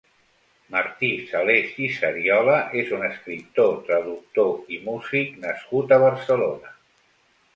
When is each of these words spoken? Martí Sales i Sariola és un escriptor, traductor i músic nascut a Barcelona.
Martí 0.75 1.09
Sales 1.31 1.75
i 1.87 1.89
Sariola 1.97 2.55
és 2.83 2.89
un 2.99 3.05
escriptor, 3.09 3.77
traductor 3.91 4.73
i 4.77 4.81
músic 4.89 5.37
nascut 5.45 5.97
a 5.99 6.03
Barcelona. 6.05 6.75